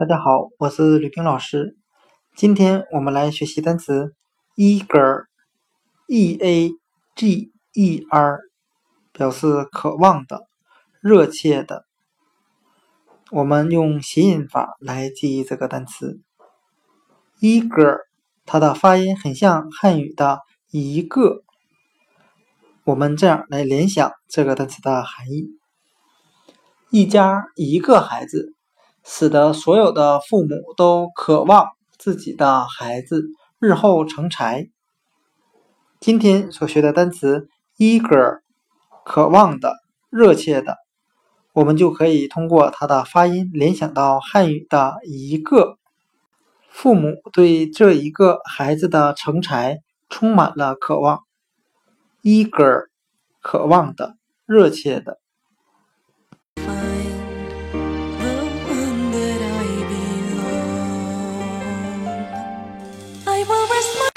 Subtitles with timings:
[0.00, 1.76] 大家好，我是吕冰老师。
[2.34, 4.14] 今天我们来学习单词
[4.56, 6.70] eager，e a
[7.14, 8.38] g e r，
[9.12, 10.46] 表示渴望的、
[11.02, 11.84] 热切的。
[13.30, 16.22] 我们用谐音法来记忆这个单词
[17.42, 17.98] eager，
[18.46, 20.40] 它的发音很像汉语的
[20.70, 21.42] 一个。
[22.84, 25.58] 我们这样来联想这个单词的含义：
[26.88, 28.54] 一家一个孩子。
[29.04, 31.68] 使得所有的父母都渴望
[31.98, 33.24] 自己的孩子
[33.58, 34.68] 日后成才。
[36.00, 38.40] 今天所学的单词 eager，
[39.04, 39.76] 渴望的、
[40.08, 40.78] 热切的，
[41.52, 45.76] 我们就可以通过它的发音联想到汉语的一个。
[46.68, 51.20] 父母对这一个孩子的成才充满了渴望。
[52.22, 52.86] eager，
[53.40, 55.19] 渴望的、热切的。
[63.40, 64.09] We will rest my